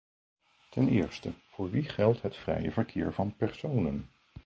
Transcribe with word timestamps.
Ten 0.69 0.89
eerste, 0.89 1.33
voor 1.47 1.69
wie 1.69 1.83
geldt 1.83 2.21
het 2.21 2.35
vrije 2.37 2.71
verkeer 2.71 3.13
van 3.13 3.35
personen? 3.35 4.09